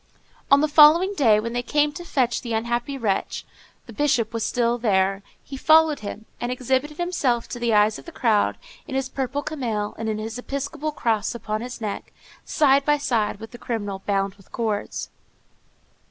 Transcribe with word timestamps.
On 0.49 0.61
the 0.61 0.67
following 0.67 1.13
day, 1.13 1.39
when 1.39 1.53
they 1.53 1.61
came 1.61 1.91
to 1.91 2.03
fetch 2.03 2.41
the 2.41 2.53
unhappy 2.53 2.97
wretch, 2.97 3.45
the 3.85 3.93
Bishop 3.93 4.33
was 4.33 4.43
still 4.43 4.79
there. 4.79 5.21
He 5.43 5.55
followed 5.55 5.99
him, 5.99 6.25
and 6.39 6.51
exhibited 6.51 6.97
himself 6.97 7.47
to 7.49 7.59
the 7.59 7.75
eyes 7.75 7.99
of 7.99 8.05
the 8.05 8.11
crowd 8.11 8.57
in 8.87 8.95
his 8.95 9.09
purple 9.09 9.43
camail 9.43 9.93
and 9.99 10.09
with 10.09 10.17
his 10.17 10.39
episcopal 10.39 10.91
cross 10.91 11.35
upon 11.35 11.61
his 11.61 11.79
neck, 11.81 12.11
side 12.43 12.83
by 12.83 12.97
side 12.97 13.39
with 13.39 13.51
the 13.51 13.59
criminal 13.59 14.01
bound 14.07 14.33
with 14.33 14.51
cords. 14.51 15.11